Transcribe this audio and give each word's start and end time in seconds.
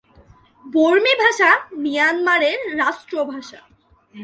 বর্মী 0.65 1.13
ভাষা 1.19 1.51
মিয়ানমারের 1.73 2.59
রাষ্ট্রভাষা। 2.77 3.61